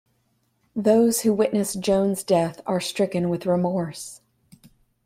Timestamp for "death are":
2.23-2.79